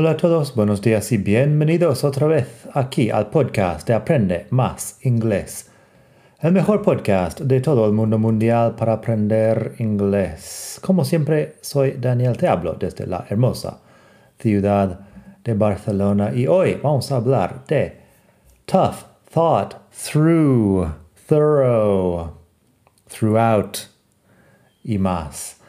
Hola 0.00 0.12
a 0.12 0.16
todos, 0.16 0.54
buenos 0.54 0.80
días 0.80 1.12
y 1.12 1.18
bienvenidos 1.18 2.04
otra 2.04 2.26
vez 2.26 2.66
aquí 2.72 3.10
al 3.10 3.28
podcast 3.28 3.86
de 3.86 3.92
Aprende 3.92 4.46
Más 4.48 4.96
Inglés. 5.02 5.68
El 6.40 6.52
mejor 6.52 6.80
podcast 6.80 7.40
de 7.40 7.60
todo 7.60 7.84
el 7.84 7.92
mundo 7.92 8.18
mundial 8.18 8.76
para 8.76 8.94
aprender 8.94 9.74
inglés. 9.76 10.80
Como 10.82 11.04
siempre, 11.04 11.56
soy 11.60 11.98
Daniel, 12.00 12.38
te 12.38 12.48
hablo 12.48 12.76
desde 12.80 13.06
la 13.06 13.26
hermosa 13.28 13.80
ciudad 14.38 15.00
de 15.44 15.52
Barcelona 15.52 16.32
y 16.34 16.46
hoy 16.46 16.80
vamos 16.82 17.12
a 17.12 17.16
hablar 17.16 17.66
de 17.66 18.00
tough, 18.64 19.04
thought, 19.30 19.74
through, 19.92 20.88
thorough, 21.28 22.38
throughout 23.06 23.76
y 24.82 24.96
más. 24.96 25.59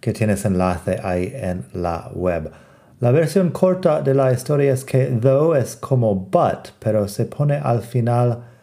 que 0.00 0.12
tienes 0.12 0.44
enlace 0.44 0.98
ahí 1.00 1.32
en 1.32 1.64
la 1.74 2.10
web. 2.12 2.50
La 2.98 3.12
versión 3.12 3.50
corta 3.50 4.02
de 4.02 4.14
la 4.14 4.32
historia 4.32 4.72
es 4.72 4.84
que 4.84 5.06
though 5.06 5.54
es 5.54 5.76
como 5.76 6.12
but, 6.16 6.72
pero 6.80 7.06
se 7.06 7.26
pone 7.26 7.54
al 7.54 7.82
final 7.82 8.55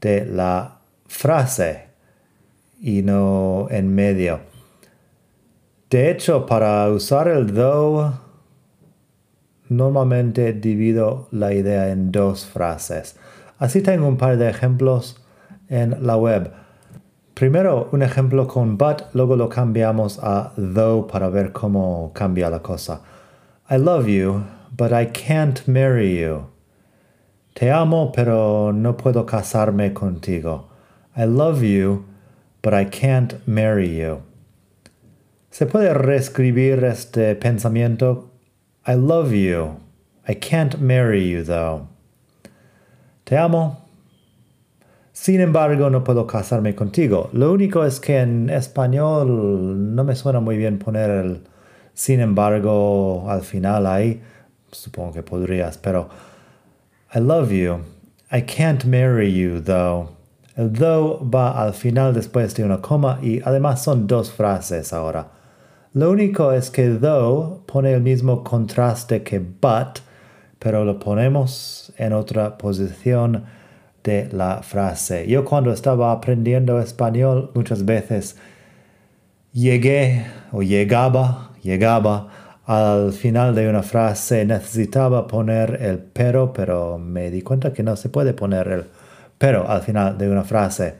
de 0.00 0.24
la 0.24 0.78
frase 1.06 1.88
y 2.80 3.02
no 3.02 3.68
en 3.70 3.94
medio. 3.94 4.40
De 5.90 6.10
hecho, 6.10 6.46
para 6.46 6.88
usar 6.88 7.28
el 7.28 7.52
though, 7.52 8.12
normalmente 9.68 10.52
divido 10.52 11.28
la 11.30 11.52
idea 11.52 11.90
en 11.90 12.12
dos 12.12 12.46
frases. 12.46 13.16
Así 13.58 13.82
tengo 13.82 14.06
un 14.06 14.16
par 14.16 14.36
de 14.36 14.48
ejemplos 14.48 15.22
en 15.68 16.06
la 16.06 16.16
web. 16.16 16.52
Primero 17.34 17.88
un 17.92 18.02
ejemplo 18.02 18.46
con 18.46 18.76
but, 18.76 19.02
luego 19.14 19.34
lo 19.34 19.48
cambiamos 19.48 20.18
a 20.22 20.52
though 20.56 21.06
para 21.06 21.28
ver 21.28 21.52
cómo 21.52 22.12
cambia 22.14 22.50
la 22.50 22.60
cosa. 22.60 23.00
I 23.70 23.78
love 23.78 24.06
you, 24.06 24.44
but 24.76 24.92
I 24.92 25.06
can't 25.06 25.66
marry 25.66 26.20
you. 26.20 26.49
Te 27.54 27.70
amo, 27.70 28.12
pero 28.12 28.72
no 28.72 28.96
puedo 28.96 29.26
casarme 29.26 29.92
contigo. 29.92 30.68
I 31.16 31.24
love 31.24 31.62
you, 31.62 32.04
but 32.62 32.72
I 32.72 32.84
can't 32.84 33.46
marry 33.46 33.96
you. 33.96 34.22
Se 35.50 35.66
puede 35.66 35.92
reescribir 35.94 36.84
este 36.84 37.34
pensamiento. 37.34 38.30
I 38.86 38.94
love 38.94 39.32
you. 39.32 39.80
I 40.28 40.34
can't 40.34 40.80
marry 40.80 41.28
you, 41.28 41.42
though. 41.42 41.88
Te 43.24 43.36
amo. 43.36 43.78
Sin 45.12 45.40
embargo, 45.40 45.90
no 45.90 46.02
puedo 46.02 46.26
casarme 46.26 46.74
contigo. 46.74 47.28
Lo 47.32 47.52
único 47.52 47.84
es 47.84 48.00
que 48.00 48.20
en 48.20 48.48
español 48.48 49.94
no 49.94 50.04
me 50.04 50.14
suena 50.14 50.40
muy 50.40 50.56
bien 50.56 50.78
poner 50.78 51.10
el 51.10 51.42
sin 51.92 52.20
embargo 52.20 53.26
al 53.28 53.42
final 53.42 53.86
ahí. 53.86 54.22
Supongo 54.70 55.12
que 55.12 55.22
podrías, 55.22 55.76
pero 55.76 56.08
I 57.12 57.18
love 57.18 57.50
you. 57.50 57.80
I 58.30 58.40
can't 58.40 58.84
marry 58.84 59.28
you, 59.28 59.58
though. 59.60 60.10
El 60.56 60.68
though 60.68 61.18
va 61.28 61.60
al 61.60 61.72
final 61.72 62.14
después 62.14 62.54
de 62.54 62.62
una 62.62 62.80
coma 62.80 63.18
y 63.20 63.40
además 63.44 63.82
son 63.82 64.06
dos 64.06 64.30
frases 64.30 64.92
ahora. 64.92 65.26
Lo 65.92 66.12
único 66.12 66.52
es 66.52 66.70
que 66.70 66.88
though 66.90 67.64
pone 67.66 67.92
el 67.92 68.00
mismo 68.00 68.44
contraste 68.44 69.24
que 69.24 69.40
but, 69.40 70.02
pero 70.60 70.84
lo 70.84 71.00
ponemos 71.00 71.92
en 71.96 72.12
otra 72.12 72.56
posición 72.56 73.44
de 74.04 74.28
la 74.30 74.62
frase. 74.62 75.26
Yo 75.26 75.44
cuando 75.44 75.72
estaba 75.72 76.12
aprendiendo 76.12 76.80
español 76.80 77.50
muchas 77.54 77.84
veces 77.84 78.36
llegué 79.52 80.26
o 80.52 80.62
llegaba, 80.62 81.50
llegaba 81.62 82.28
al 82.70 83.12
final 83.12 83.52
de 83.56 83.68
una 83.68 83.82
frase 83.82 84.44
necesitaba 84.44 85.26
poner 85.26 85.82
el 85.82 85.98
pero, 85.98 86.52
pero 86.52 86.98
me 86.98 87.28
di 87.28 87.42
cuenta 87.42 87.72
que 87.72 87.82
no 87.82 87.96
se 87.96 88.10
puede 88.10 88.32
poner 88.32 88.68
el 88.68 88.84
pero 89.38 89.68
al 89.68 89.82
final 89.82 90.16
de 90.16 90.30
una 90.30 90.44
frase 90.44 90.94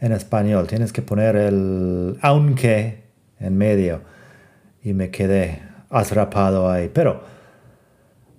en 0.00 0.10
español. 0.10 0.66
Tienes 0.66 0.92
que 0.92 1.00
poner 1.00 1.36
el 1.36 2.18
aunque 2.22 3.04
en 3.38 3.56
medio. 3.56 4.00
Y 4.82 4.94
me 4.94 5.12
quedé 5.12 5.62
atrapado 5.90 6.68
ahí. 6.68 6.90
Pero, 6.92 7.20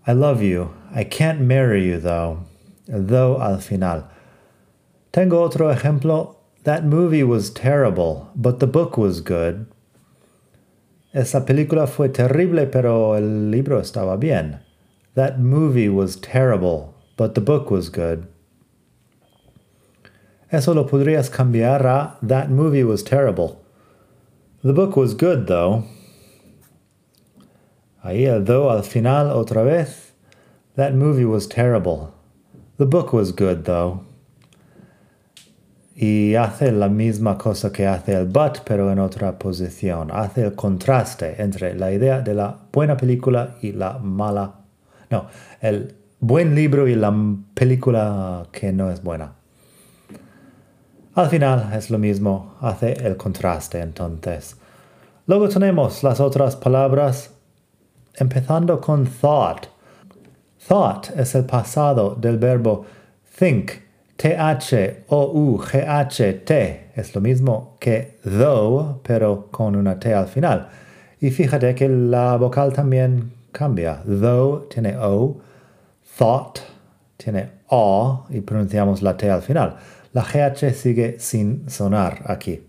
I 0.06 0.12
love 0.12 0.42
you. 0.42 0.72
I 0.94 1.06
can't 1.06 1.40
marry 1.40 1.90
you 1.90 2.02
though. 2.02 2.40
Though 2.88 3.42
al 3.42 3.62
final. 3.62 4.10
Tengo 5.12 5.42
otro 5.42 5.72
ejemplo. 5.72 6.36
That 6.64 6.84
movie 6.84 7.24
was 7.24 7.50
terrible, 7.54 8.32
but 8.36 8.60
the 8.60 8.68
book 8.68 8.98
was 8.98 9.22
good. 9.22 9.68
Esa 11.16 11.46
película 11.46 11.88
fue 11.88 12.10
terrible, 12.10 12.68
pero 12.68 13.16
el 13.16 13.50
libro 13.50 13.80
estaba 13.80 14.18
bien. 14.18 14.60
That 15.14 15.38
movie 15.38 15.88
was 15.88 16.20
terrible, 16.20 16.94
but 17.16 17.36
the 17.36 17.42
book 17.42 17.72
was 17.72 17.90
good. 17.90 18.28
Eso 20.52 20.74
lo 20.74 20.86
podrías 20.86 21.30
cambiar 21.30 21.88
a 21.88 22.18
That 22.22 22.50
movie 22.50 22.84
was 22.84 23.02
terrible. 23.02 23.62
The 24.62 24.74
book 24.74 24.98
was 24.98 25.14
good, 25.14 25.48
though. 25.48 25.86
Ahí 28.04 28.26
el 28.26 28.44
al 28.70 28.84
final 28.84 29.32
otra 29.32 29.64
vez. 29.64 30.12
That 30.76 30.96
movie 30.96 31.24
was 31.24 31.48
terrible. 31.48 32.14
The 32.76 32.86
book 32.86 33.14
was 33.14 33.32
good, 33.32 33.64
though 33.64 34.02
y 35.96 36.36
hace 36.36 36.74
la 36.74 36.90
misma 36.90 37.38
cosa 37.38 37.72
que 37.72 37.88
hace 37.88 38.14
el 38.14 38.26
but, 38.26 38.60
pero 38.66 38.92
en 38.92 39.00
otra 39.00 39.40
posición. 39.40 40.12
Hace 40.12 40.44
el 40.44 40.54
contraste 40.54 41.42
entre 41.42 41.74
la 41.74 41.92
idea 41.94 42.20
de 42.20 42.34
la 42.34 42.58
buena 42.72 42.98
película 42.98 43.56
y 43.62 43.72
la 43.72 43.98
mala. 44.00 44.56
No, 45.10 45.28
el 45.62 45.96
buen 46.20 46.54
libro 46.54 46.88
y 46.88 46.96
la 46.96 47.14
película 47.54 48.46
que 48.52 48.74
no 48.74 48.92
es 48.92 49.02
buena. 49.02 49.34
Al 51.14 51.30
final 51.30 51.72
es 51.74 51.90
lo 51.90 51.98
mismo, 51.98 52.56
hace 52.60 52.92
el 52.92 53.16
contraste 53.16 53.80
entonces. 53.80 54.58
Luego 55.28 55.48
tenemos 55.48 56.04
las 56.04 56.20
otras 56.20 56.58
palabras, 56.58 57.32
empezando 58.16 58.82
con 58.82 59.08
thought. 59.08 59.68
Thought 60.68 61.12
es 61.16 61.36
el 61.36 61.46
pasado 61.46 62.16
del 62.16 62.38
verbo 62.38 62.86
think, 63.40 63.85
T-H-O-U-G-H-T. 64.18 65.10
Es 66.96 67.16
lo 67.16 67.22
mismo 67.22 67.78
que 67.80 68.20
though, 68.24 69.02
pero 69.04 69.48
con 69.52 69.76
una 69.76 70.00
T 70.00 70.14
al 70.14 70.28
final. 70.28 70.70
Y 71.20 71.32
fíjate 71.32 71.76
que 71.76 71.90
la 71.90 72.38
vocal 72.38 72.72
también 72.74 73.34
cambia. 73.52 74.02
Though 74.06 74.68
tiene 74.70 74.96
O, 74.98 75.42
thought 76.18 76.60
tiene 77.18 77.50
O 77.68 78.26
y 78.30 78.42
pronunciamos 78.42 79.02
la 79.02 79.18
T 79.18 79.30
al 79.30 79.42
final. 79.42 79.76
La 80.14 80.24
GH 80.24 80.74
sigue 80.74 81.20
sin 81.20 81.70
sonar 81.70 82.24
aquí. 82.28 82.62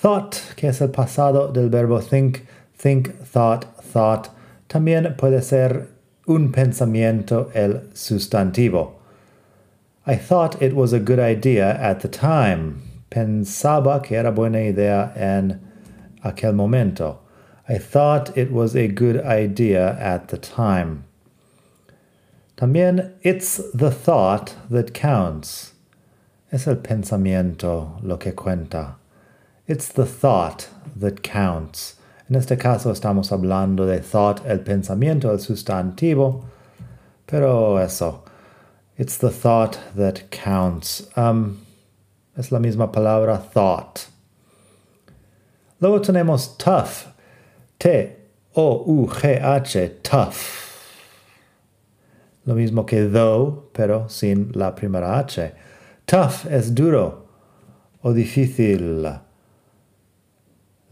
Thought, 0.00 0.54
que 0.56 0.68
es 0.68 0.80
el 0.80 0.90
pasado 0.90 1.48
del 1.48 1.68
verbo 1.68 2.00
think, 2.00 2.38
think, 2.80 3.10
thought, 3.32 3.66
thought, 3.92 4.28
también 4.66 5.14
puede 5.16 5.42
ser 5.42 5.88
un 6.26 6.52
pensamiento 6.52 7.50
el 7.52 7.90
sustantivo. 7.92 8.99
I 10.10 10.16
thought 10.16 10.60
it 10.60 10.74
was 10.74 10.92
a 10.92 10.98
good 10.98 11.20
idea 11.20 11.78
at 11.80 12.00
the 12.00 12.08
time. 12.08 12.82
Pensaba 13.12 14.02
que 14.02 14.16
era 14.16 14.32
buena 14.32 14.58
idea 14.58 15.12
en 15.14 15.60
aquel 16.24 16.52
momento. 16.52 17.20
I 17.68 17.78
thought 17.78 18.36
it 18.36 18.50
was 18.50 18.74
a 18.74 18.88
good 18.88 19.20
idea 19.20 19.96
at 20.00 20.26
the 20.26 20.36
time. 20.36 21.04
También 22.56 23.12
it's 23.22 23.60
the 23.72 23.92
thought 23.92 24.56
that 24.68 24.94
counts. 24.94 25.74
Es 26.50 26.66
el 26.66 26.78
pensamiento 26.78 28.02
lo 28.02 28.16
que 28.16 28.32
cuenta. 28.32 28.96
It's 29.68 29.86
the 29.92 30.06
thought 30.06 30.70
that 30.96 31.22
counts. 31.22 31.94
En 32.28 32.34
este 32.34 32.56
caso 32.56 32.90
estamos 32.90 33.30
hablando 33.30 33.86
de 33.86 34.00
thought, 34.00 34.44
el 34.44 34.58
pensamiento, 34.58 35.30
el 35.30 35.38
sustantivo. 35.38 36.46
Pero 37.28 37.76
eso. 37.76 38.24
It's 39.00 39.16
the 39.16 39.30
thought 39.30 39.78
that 39.96 40.30
counts. 40.30 41.08
Um, 41.16 41.64
es 42.36 42.52
la 42.52 42.58
misma 42.58 42.92
palabra 42.92 43.38
thought. 43.42 44.08
Luego 45.80 46.00
tenemos 46.00 46.58
tough. 46.58 47.08
T-O-U-G-H, 47.78 48.12
tough. 50.02 51.06
Lo 52.44 52.54
mismo 52.54 52.86
que 52.86 53.08
though, 53.08 53.70
pero 53.72 54.06
sin 54.08 54.52
la 54.54 54.72
primera 54.72 55.20
H. 55.20 55.54
Tough 56.06 56.44
es 56.44 56.68
duro 56.68 57.26
o 58.04 58.12
difícil. 58.12 59.18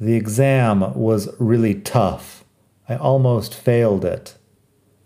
The 0.00 0.14
exam 0.14 0.94
was 0.94 1.28
really 1.38 1.74
tough. 1.74 2.42
I 2.88 2.96
almost 2.96 3.52
failed 3.52 4.06
it. 4.06 4.34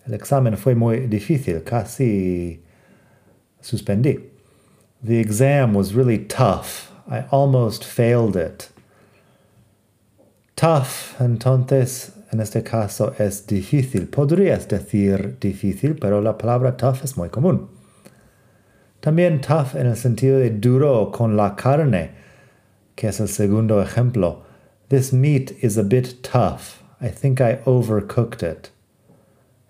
El 0.07 0.15
examen 0.15 0.55
fue 0.55 0.77
muy 0.77 1.09
difícil, 1.09 1.65
casi 1.65 2.62
suspendí. 3.63 4.21
The 5.03 5.19
exam 5.19 5.75
was 5.75 5.95
really 5.95 6.19
tough. 6.19 6.93
I 7.09 7.25
almost 7.31 7.85
failed 7.85 8.37
it. 8.37 8.69
Tough, 10.55 11.17
entonces, 11.19 12.13
en 12.31 12.41
este 12.41 12.63
caso 12.63 13.15
es 13.19 13.47
difícil. 13.47 14.09
Podrías 14.09 14.69
decir 14.69 15.39
difícil, 15.41 15.99
pero 15.99 16.21
la 16.21 16.39
palabra 16.39 16.77
tough 16.77 17.03
es 17.03 17.17
muy 17.17 17.29
común. 17.29 17.69
También 19.01 19.41
tough 19.41 19.75
en 19.75 19.89
el 19.89 19.97
sentido 19.97 20.39
de 20.39 20.51
duro 20.51 21.11
con 21.11 21.37
la 21.37 21.57
carne, 21.57 22.13
que 22.95 23.09
es 23.09 23.19
el 23.19 23.29
segundo 23.29 23.83
ejemplo. 23.83 24.45
This 24.89 25.13
meat 25.13 25.53
is 25.63 25.77
a 25.77 25.83
bit 25.83 26.23
tough. 26.23 26.83
I 27.01 27.09
think 27.09 27.41
I 27.41 27.59
overcooked 27.67 28.45
it. 28.45 28.71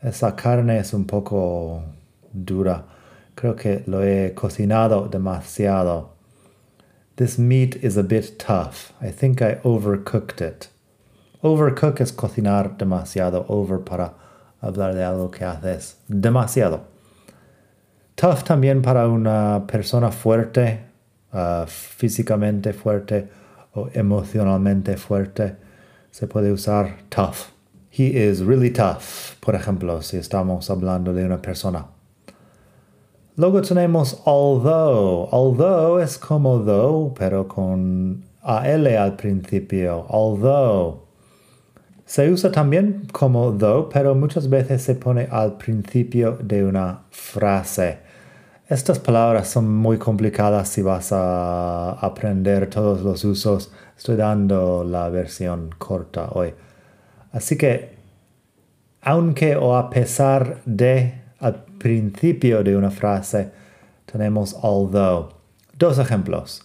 Esa 0.02 0.32
carne 0.36 0.78
es 0.78 0.92
un 0.92 1.06
poco 1.06 1.82
dura. 2.34 2.84
Creo 3.34 3.56
que 3.56 3.82
lo 3.86 4.02
he 4.02 4.34
cocinado 4.34 5.08
demasiado. 5.08 6.10
This 7.16 7.38
meat 7.38 7.76
is 7.82 7.96
a 7.96 8.02
bit 8.02 8.38
tough. 8.38 8.92
I 9.00 9.10
think 9.10 9.40
I 9.42 9.58
overcooked 9.64 10.40
it. 10.40 10.68
Overcook 11.42 12.00
es 12.00 12.12
cocinar 12.12 12.76
demasiado. 12.78 13.44
Over 13.48 13.78
para 13.78 14.14
hablar 14.62 14.94
de 14.94 15.02
algo 15.04 15.30
que 15.30 15.44
haces 15.44 15.96
demasiado. 16.08 16.82
Tough 18.14 18.44
también 18.44 18.82
para 18.82 19.08
una 19.08 19.66
persona 19.66 20.10
fuerte, 20.10 20.80
uh, 21.32 21.66
físicamente 21.66 22.72
fuerte 22.72 23.28
o 23.74 23.88
emocionalmente 23.94 24.96
fuerte, 24.96 25.56
se 26.10 26.26
puede 26.26 26.52
usar 26.52 26.98
tough. 27.08 27.50
He 27.90 28.08
is 28.08 28.40
really 28.40 28.70
tough, 28.70 29.36
por 29.40 29.54
ejemplo, 29.54 30.02
si 30.02 30.18
estamos 30.18 30.70
hablando 30.70 31.12
de 31.12 31.24
una 31.24 31.40
persona. 31.42 31.91
Luego 33.36 33.62
tenemos 33.62 34.20
although. 34.26 35.28
Although 35.32 36.02
es 36.02 36.18
como 36.18 36.58
though, 36.58 37.14
pero 37.14 37.48
con 37.48 38.24
AL 38.42 38.86
al 38.86 39.16
principio. 39.16 40.04
Although. 40.08 41.02
Se 42.04 42.30
usa 42.30 42.52
también 42.52 43.06
como 43.10 43.52
though, 43.52 43.88
pero 43.88 44.14
muchas 44.14 44.50
veces 44.50 44.82
se 44.82 44.96
pone 44.96 45.28
al 45.30 45.56
principio 45.56 46.36
de 46.42 46.62
una 46.62 47.04
frase. 47.10 48.00
Estas 48.68 48.98
palabras 48.98 49.48
son 49.48 49.74
muy 49.74 49.96
complicadas 49.96 50.68
si 50.68 50.82
vas 50.82 51.10
a 51.12 51.92
aprender 51.92 52.68
todos 52.68 53.00
los 53.02 53.24
usos. 53.24 53.72
Estoy 53.96 54.16
dando 54.16 54.84
la 54.84 55.08
versión 55.08 55.70
corta 55.78 56.28
hoy. 56.32 56.52
Así 57.32 57.56
que, 57.56 57.96
aunque 59.00 59.56
o 59.56 59.74
a 59.74 59.88
pesar 59.88 60.60
de 60.66 61.21
al 61.42 61.64
principio 61.78 62.62
de 62.62 62.76
una 62.76 62.90
frase, 62.90 63.50
tenemos 64.06 64.54
although. 64.62 65.34
Dos 65.76 65.98
ejemplos. 65.98 66.62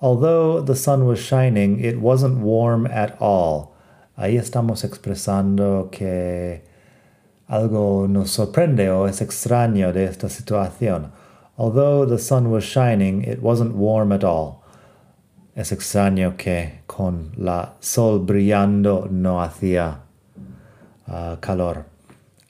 Although 0.00 0.60
the 0.60 0.74
sun 0.74 1.06
was 1.06 1.18
shining, 1.18 1.80
it 1.80 2.00
wasn't 2.00 2.38
warm 2.38 2.86
at 2.86 3.16
all. 3.20 3.74
Ahí 4.16 4.36
estamos 4.36 4.84
expresando 4.84 5.90
que 5.90 6.62
algo 7.48 8.08
nos 8.08 8.30
sorprende 8.30 8.90
o 8.90 9.06
es 9.06 9.20
extraño 9.20 9.92
de 9.92 10.04
esta 10.04 10.28
situación. 10.28 11.12
Although 11.56 12.04
the 12.04 12.18
sun 12.18 12.50
was 12.50 12.64
shining, 12.64 13.22
it 13.22 13.40
wasn't 13.40 13.74
warm 13.74 14.12
at 14.12 14.24
all. 14.24 14.64
Es 15.56 15.72
extraño 15.72 16.36
que 16.36 16.80
con 16.86 17.32
la 17.36 17.74
sol 17.80 18.20
brillando 18.20 19.08
no 19.10 19.40
hacía 19.40 19.98
uh, 21.08 21.36
calor. 21.40 21.86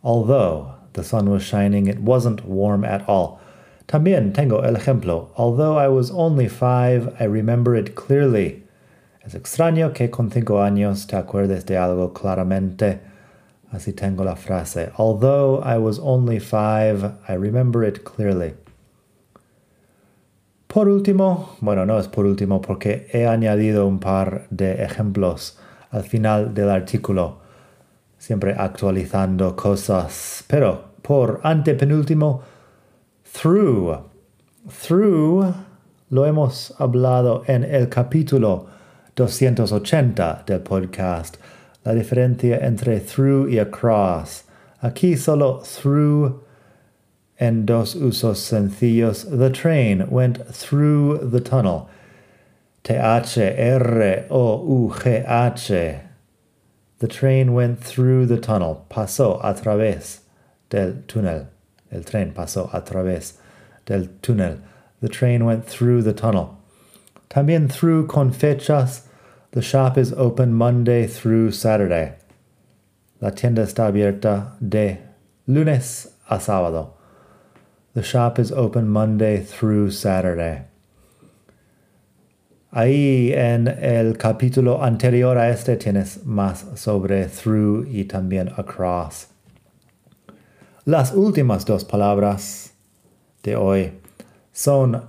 Although 0.02 0.77
the 0.98 1.04
sun 1.04 1.30
was 1.30 1.44
shining, 1.44 1.86
it 1.86 2.00
wasn't 2.00 2.44
warm 2.44 2.84
at 2.84 3.08
all. 3.08 3.40
También 3.86 4.34
tengo 4.34 4.60
el 4.64 4.74
ejemplo. 4.74 5.28
Although 5.36 5.78
I 5.78 5.88
was 5.88 6.10
only 6.10 6.48
five, 6.48 7.14
I 7.20 7.24
remember 7.24 7.76
it 7.76 7.94
clearly. 7.94 8.64
Es 9.24 9.34
extraño 9.34 9.94
que 9.94 10.10
con 10.10 10.30
cinco 10.30 10.60
años 10.60 11.06
te 11.06 11.16
acuerdes 11.16 11.64
de 11.66 11.76
algo 11.76 12.12
claramente. 12.12 12.98
Así 13.72 13.94
tengo 13.94 14.24
la 14.24 14.34
frase. 14.34 14.90
Although 14.98 15.60
I 15.62 15.78
was 15.78 15.98
only 16.00 16.40
five, 16.40 17.14
I 17.28 17.34
remember 17.34 17.84
it 17.84 18.04
clearly. 18.04 18.54
Por 20.66 20.88
último, 20.88 21.56
bueno, 21.60 21.86
no 21.86 21.98
es 21.98 22.08
por 22.08 22.26
último 22.26 22.60
porque 22.60 23.06
he 23.12 23.26
añadido 23.26 23.86
un 23.86 24.00
par 24.00 24.48
de 24.50 24.82
ejemplos 24.84 25.58
al 25.90 26.02
final 26.02 26.52
del 26.52 26.68
artículo, 26.68 27.38
siempre 28.18 28.54
actualizando 28.56 29.56
cosas, 29.56 30.44
pero 30.46 30.84
por 31.02 31.40
antepenúltimo, 31.42 32.42
through. 33.24 34.04
Through 34.68 35.54
lo 36.10 36.26
hemos 36.26 36.72
hablado 36.78 37.44
en 37.46 37.64
el 37.64 37.88
capítulo 37.88 38.66
280 39.16 40.44
del 40.46 40.60
podcast, 40.60 41.36
la 41.84 41.94
diferencia 41.94 42.58
entre 42.58 43.00
through 43.00 43.48
y 43.48 43.58
across. 43.58 44.44
Aquí 44.82 45.16
solo 45.16 45.62
through 45.62 46.42
en 47.38 47.66
dos 47.66 47.94
usos 47.94 48.38
sencillos. 48.38 49.24
The 49.24 49.50
train 49.50 50.08
went 50.10 50.44
through 50.52 51.30
the 51.30 51.40
tunnel. 51.40 51.88
T-H-R-O-U-G-H. 52.84 53.48
The 56.98 57.08
train 57.08 57.54
went 57.54 57.82
through 57.82 58.26
the 58.26 58.38
tunnel. 58.38 58.84
Pasó 58.90 59.40
a 59.42 59.54
través 59.54 60.20
del 60.70 61.04
túnel. 61.06 61.46
El 61.92 62.00
tren 62.02 62.34
pasó 62.34 62.72
a 62.74 62.80
través 62.82 63.34
del 63.86 64.08
túnel. 64.20 64.60
The 65.00 65.08
train 65.08 65.44
went 65.44 65.64
through 65.64 66.02
the 66.02 66.12
tunnel. 66.12 66.58
También 67.30 67.70
through 67.70 68.08
con 68.08 68.32
fechas. 68.32 69.02
The 69.52 69.62
shop 69.62 69.96
is 69.96 70.12
open 70.12 70.54
Monday 70.54 71.06
through 71.06 71.52
Saturday. 71.52 72.14
La 73.20 73.30
tienda 73.30 73.62
está 73.62 73.86
abierta 73.86 74.52
de 74.60 74.98
lunes 75.46 76.12
a 76.28 76.36
sábado. 76.38 76.90
The 77.94 78.02
shop 78.02 78.38
is 78.38 78.52
open 78.52 78.88
Monday 78.88 79.40
through 79.42 79.90
Saturday. 79.92 80.64
Ahí 82.70 83.32
en 83.32 83.66
el 83.66 84.18
capítulo 84.18 84.84
anterior 84.84 85.38
a 85.38 85.48
este 85.48 85.76
tienes 85.76 86.26
más 86.26 86.66
sobre 86.74 87.24
through 87.24 87.86
y 87.90 88.04
también 88.04 88.50
across. 88.58 89.28
Las 90.84 91.14
últimas 91.14 91.64
dos 91.64 91.86
palabras 91.86 92.74
de 93.42 93.56
hoy 93.56 93.92
son 94.52 95.02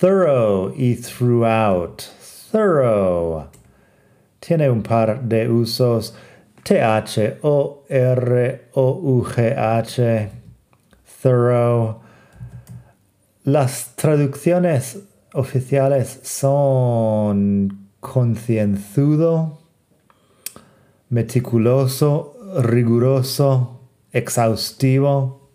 thorough 0.00 0.74
y 0.76 0.96
throughout. 0.96 2.02
Thorough. 2.50 3.48
Tiene 4.40 4.68
un 4.68 4.82
par 4.82 5.22
de 5.22 5.48
usos. 5.48 6.14
T-H-O-R-O-U-G-H. 6.62 7.88
Thorough. 11.22 12.02
Las 13.44 13.96
traducciones 13.96 14.98
oficiales 15.34 16.20
son 16.22 17.88
concienzudo, 18.00 19.58
meticuloso, 21.08 22.36
riguroso, 22.58 23.80
exhaustivo. 24.12 25.48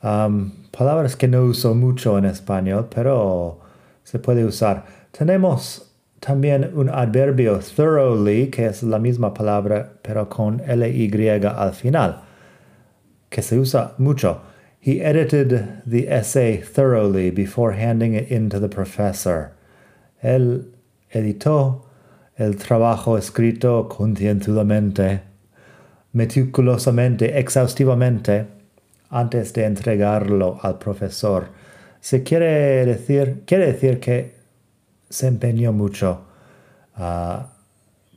Palabras 0.00 1.16
que 1.16 1.26
no 1.26 1.44
uso 1.44 1.74
mucho 1.74 2.18
en 2.18 2.26
español, 2.26 2.88
pero 2.94 3.60
se 4.04 4.18
puede 4.18 4.44
usar. 4.44 4.84
Tenemos 5.10 5.94
también 6.20 6.70
un 6.74 6.88
adverbio 6.90 7.58
thoroughly, 7.58 8.50
que 8.50 8.66
es 8.66 8.82
la 8.82 8.98
misma 8.98 9.32
palabra, 9.32 9.94
pero 10.02 10.28
con 10.28 10.60
L-Y 10.60 11.30
al 11.30 11.72
final, 11.72 12.22
que 13.30 13.42
se 13.42 13.58
usa 13.58 13.94
mucho. 13.98 14.42
He 14.86 15.02
edited 15.02 15.82
the 15.84 16.08
essay 16.08 16.58
thoroughly 16.58 17.30
before 17.30 17.72
handing 17.72 18.14
it 18.14 18.28
in 18.28 18.48
to 18.50 18.60
the 18.60 18.68
professor. 18.68 19.50
Él 20.22 20.66
editó 21.12 21.86
el 22.38 22.54
trabajo 22.54 23.18
escrito 23.18 23.88
concienzudamente, 23.88 25.22
meticulosamente, 26.14 27.36
exhaustivamente, 27.36 28.46
antes 29.10 29.52
de 29.54 29.64
entregarlo 29.64 30.60
al 30.62 30.78
profesor. 30.78 31.48
Se 32.00 32.22
quiere 32.22 32.86
decir, 32.86 33.42
quiere 33.44 33.72
decir 33.72 33.98
que 33.98 34.36
se 35.10 35.26
empeñó 35.26 35.72
mucho, 35.72 36.20
uh, 36.96 37.42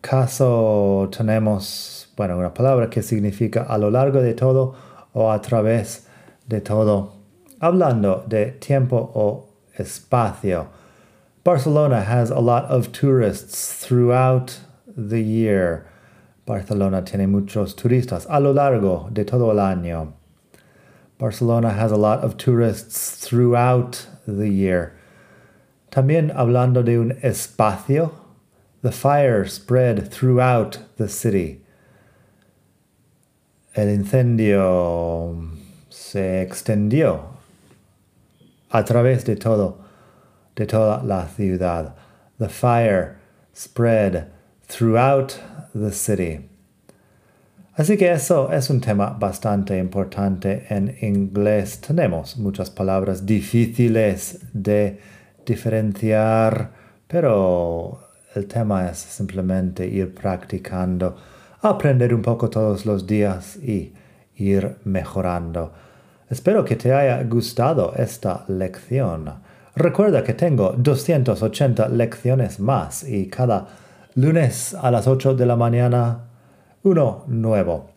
caso 0.00 1.08
tenemos, 1.10 2.08
bueno, 2.16 2.38
una 2.38 2.54
palabra 2.54 2.88
que 2.88 3.02
significa 3.02 3.62
a 3.64 3.76
lo 3.78 3.90
largo 3.90 4.20
de 4.22 4.34
todo 4.34 4.74
o 5.12 5.30
a 5.32 5.40
través 5.40 6.06
de 6.46 6.60
todo. 6.60 7.14
Hablando 7.58 8.24
de 8.28 8.52
tiempo 8.52 9.10
o 9.14 9.48
espacio. 9.76 10.68
Barcelona 11.42 12.02
has 12.02 12.30
a 12.30 12.40
lot 12.40 12.64
of 12.66 12.92
tourists 12.92 13.74
throughout 13.80 14.60
the 14.96 15.22
year. 15.22 15.86
Barcelona 16.46 17.02
tiene 17.02 17.26
muchos 17.26 17.74
turistas 17.74 18.26
a 18.28 18.40
lo 18.40 18.52
largo 18.52 19.08
de 19.10 19.24
todo 19.24 19.50
el 19.50 19.58
año. 19.58 20.19
Barcelona 21.20 21.74
has 21.74 21.92
a 21.92 21.98
lot 21.98 22.20
of 22.20 22.38
tourists 22.38 23.14
throughout 23.16 24.06
the 24.26 24.48
year. 24.48 24.98
También 25.92 26.34
hablando 26.34 26.82
de 26.82 26.96
un 26.96 27.10
espacio, 27.22 28.12
the 28.80 28.90
fire 28.90 29.44
spread 29.44 30.10
throughout 30.10 30.78
the 30.96 31.10
city. 31.10 31.60
El 33.76 33.88
incendio 33.88 35.58
se 35.90 36.42
extendió 36.42 37.34
a 38.72 38.82
través 38.82 39.24
de 39.24 39.36
todo, 39.36 39.84
de 40.54 40.64
toda 40.64 41.04
la 41.04 41.26
ciudad. 41.26 41.92
The 42.38 42.48
fire 42.48 43.20
spread 43.52 44.32
throughout 44.62 45.38
the 45.74 45.92
city. 45.92 46.49
Así 47.80 47.96
que 47.96 48.12
eso 48.12 48.52
es 48.52 48.68
un 48.68 48.78
tema 48.78 49.16
bastante 49.18 49.78
importante 49.78 50.66
en 50.68 50.94
inglés. 51.00 51.80
Tenemos 51.80 52.36
muchas 52.36 52.68
palabras 52.68 53.24
difíciles 53.24 54.38
de 54.52 55.00
diferenciar, 55.46 56.72
pero 57.08 57.98
el 58.34 58.44
tema 58.46 58.86
es 58.90 58.98
simplemente 58.98 59.86
ir 59.86 60.14
practicando, 60.14 61.16
aprender 61.62 62.12
un 62.12 62.20
poco 62.20 62.50
todos 62.50 62.84
los 62.84 63.06
días 63.06 63.56
y 63.56 63.94
ir 64.36 64.76
mejorando. 64.84 65.72
Espero 66.28 66.62
que 66.66 66.76
te 66.76 66.92
haya 66.92 67.22
gustado 67.22 67.94
esta 67.96 68.44
lección. 68.48 69.24
Recuerda 69.74 70.22
que 70.22 70.34
tengo 70.34 70.74
280 70.76 71.88
lecciones 71.88 72.60
más 72.60 73.04
y 73.04 73.30
cada 73.30 73.68
lunes 74.16 74.74
a 74.74 74.90
las 74.90 75.06
8 75.06 75.34
de 75.34 75.46
la 75.46 75.56
mañana 75.56 76.29
uno 76.82 77.24
nuevo. 77.26 77.90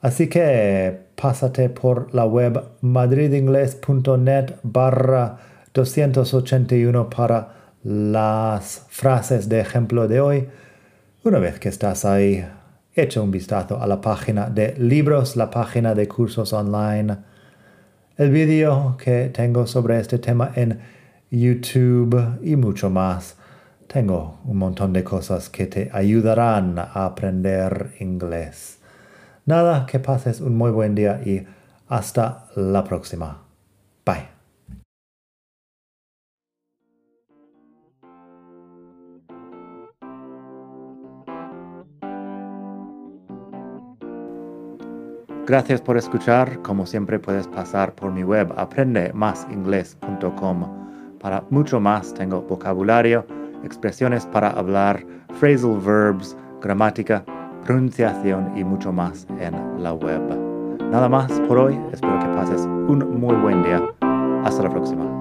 Así 0.00 0.28
que 0.28 1.06
pásate 1.14 1.70
por 1.70 2.14
la 2.14 2.26
web 2.26 2.62
madridingles.net 2.82 4.56
barra 4.62 5.38
281 5.72 7.08
para 7.10 7.54
las 7.84 8.86
frases 8.88 9.48
de 9.48 9.60
ejemplo 9.60 10.08
de 10.08 10.20
hoy. 10.20 10.48
Una 11.22 11.38
vez 11.38 11.58
que 11.58 11.68
estás 11.68 12.04
ahí, 12.04 12.44
echa 12.94 13.20
un 13.20 13.30
vistazo 13.30 13.80
a 13.80 13.86
la 13.86 14.00
página 14.00 14.50
de 14.50 14.74
libros, 14.78 15.36
la 15.36 15.50
página 15.50 15.94
de 15.94 16.06
cursos 16.06 16.52
online, 16.52 17.16
el 18.16 18.30
vídeo 18.30 18.96
que 19.02 19.30
tengo 19.30 19.66
sobre 19.66 19.98
este 19.98 20.18
tema 20.18 20.52
en 20.54 20.80
YouTube 21.30 22.38
y 22.42 22.56
mucho 22.56 22.90
más. 22.90 23.36
Tengo 23.86 24.40
un 24.44 24.58
montón 24.58 24.92
de 24.92 25.04
cosas 25.04 25.48
que 25.48 25.66
te 25.66 25.90
ayudarán 25.92 26.78
a 26.78 27.04
aprender 27.04 27.92
inglés. 28.00 28.78
Nada, 29.46 29.86
que 29.86 29.98
pases 29.98 30.40
un 30.40 30.56
muy 30.56 30.70
buen 30.70 30.94
día 30.94 31.20
y 31.24 31.46
hasta 31.88 32.46
la 32.56 32.82
próxima. 32.82 33.42
Bye. 34.04 34.34
Gracias 45.46 45.82
por 45.82 45.98
escuchar. 45.98 46.62
Como 46.62 46.86
siempre 46.86 47.18
puedes 47.18 47.46
pasar 47.46 47.94
por 47.94 48.10
mi 48.10 48.24
web 48.24 48.54
aprendemasingles.com. 48.56 51.18
Para 51.20 51.44
mucho 51.50 51.80
más 51.80 52.14
tengo 52.14 52.40
vocabulario 52.42 53.43
expresiones 53.64 54.26
para 54.26 54.50
hablar, 54.50 55.04
phrasal 55.38 55.78
verbs, 55.78 56.36
gramática, 56.60 57.24
pronunciación 57.64 58.56
y 58.56 58.64
mucho 58.64 58.92
más 58.92 59.26
en 59.40 59.82
la 59.82 59.92
web. 59.92 60.22
Nada 60.90 61.08
más 61.08 61.32
por 61.48 61.58
hoy, 61.58 61.78
espero 61.92 62.18
que 62.20 62.26
pases 62.28 62.62
un 62.62 63.20
muy 63.20 63.34
buen 63.36 63.62
día. 63.62 63.82
Hasta 64.44 64.62
la 64.62 64.70
próxima. 64.70 65.13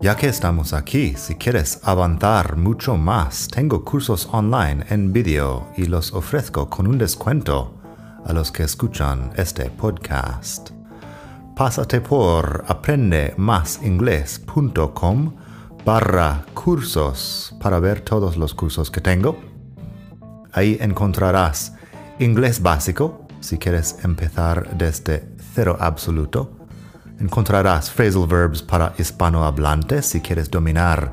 Ya 0.00 0.16
que 0.16 0.28
estamos 0.28 0.74
aquí, 0.74 1.14
si 1.16 1.34
quieres 1.34 1.80
avanzar 1.82 2.56
mucho 2.56 2.96
más, 2.96 3.48
tengo 3.48 3.84
cursos 3.84 4.28
online 4.30 4.84
en 4.90 5.12
vídeo 5.12 5.66
y 5.76 5.86
los 5.86 6.12
ofrezco 6.12 6.70
con 6.70 6.86
un 6.86 6.98
descuento 6.98 7.74
a 8.24 8.32
los 8.32 8.52
que 8.52 8.62
escuchan 8.62 9.32
este 9.34 9.70
podcast. 9.70 10.70
Pásate 11.56 12.00
por 12.00 12.64
aprendemasingles.com 12.68 15.34
barra 15.84 16.44
cursos 16.54 17.56
para 17.60 17.80
ver 17.80 18.02
todos 18.02 18.36
los 18.36 18.54
cursos 18.54 18.92
que 18.92 19.00
tengo. 19.00 19.36
Ahí 20.52 20.78
encontrarás 20.80 21.74
inglés 22.20 22.62
básico, 22.62 23.26
si 23.40 23.58
quieres 23.58 23.96
empezar 24.04 24.76
desde 24.76 25.28
cero 25.54 25.76
absoluto 25.80 26.57
Encontrarás 27.20 27.90
phrasal 27.90 28.28
verbs 28.28 28.62
para 28.62 28.94
hispanohablantes 28.96 30.06
si 30.06 30.20
quieres 30.20 30.48
dominar 30.50 31.12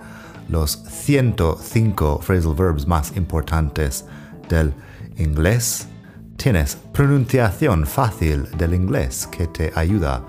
los 0.50 0.84
105 0.88 2.20
phrasal 2.22 2.54
verbs 2.54 2.86
más 2.86 3.18
importantes 3.18 4.06
del 4.48 4.72
inglés. 5.18 5.88
Tienes 6.38 6.76
pronunciación 6.94 7.88
fácil 7.88 8.48
del 8.56 8.76
inglés 8.76 9.28
que 9.28 9.48
te 9.48 9.72
ayuda 9.76 10.22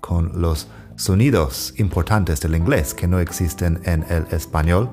con 0.00 0.40
los 0.40 0.68
sonidos 0.94 1.74
importantes 1.78 2.40
del 2.40 2.54
inglés 2.54 2.94
que 2.94 3.08
no 3.08 3.18
existen 3.18 3.80
en 3.84 4.04
el 4.08 4.26
español. 4.30 4.88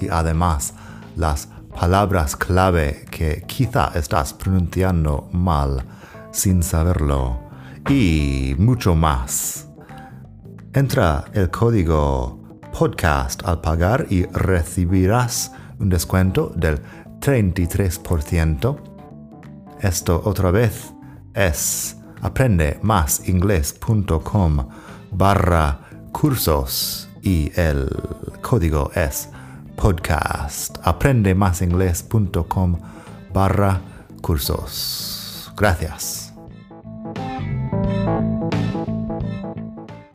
Y 0.00 0.08
además 0.08 0.72
las 1.16 1.48
palabras 1.78 2.36
clave 2.36 3.04
que 3.10 3.44
quizá 3.46 3.92
estás 3.94 4.32
pronunciando 4.32 5.28
mal 5.32 5.84
sin 6.32 6.62
saberlo 6.62 7.47
y 7.88 8.54
mucho 8.58 8.94
más. 8.94 9.66
Entra 10.74 11.24
el 11.32 11.50
código 11.50 12.60
podcast 12.72 13.42
al 13.46 13.60
pagar 13.60 14.06
y 14.10 14.24
recibirás 14.26 15.52
un 15.78 15.88
descuento 15.88 16.52
del 16.54 16.80
33%. 17.20 18.76
Esto 19.80 20.20
otra 20.24 20.50
vez 20.50 20.92
es 21.34 21.96
aprendemasingles.com 22.20 24.68
barra 25.12 25.80
cursos 26.12 27.08
y 27.22 27.52
el 27.58 27.88
código 28.42 28.90
es 28.94 29.30
podcast 29.76 30.76
aprendemasingles.com 30.82 32.78
barra 33.32 33.80
cursos. 34.20 35.50
Gracias. 35.56 36.17